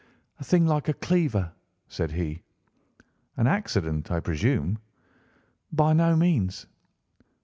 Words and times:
"A 0.39 0.43
thing 0.43 0.65
like 0.65 0.89
a 0.89 0.95
cleaver," 0.95 1.51
said 1.87 2.11
he. 2.13 2.41
"An 3.37 3.45
accident, 3.45 4.09
I 4.09 4.19
presume?" 4.19 4.79
"By 5.73 5.93
no 5.93 6.15
means." 6.15 6.65